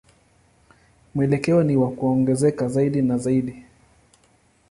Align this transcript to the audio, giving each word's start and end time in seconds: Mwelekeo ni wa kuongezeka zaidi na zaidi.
Mwelekeo 1.15 1.63
ni 1.63 1.77
wa 1.77 1.91
kuongezeka 1.91 2.67
zaidi 2.67 3.01
na 3.01 3.17
zaidi. 3.17 3.65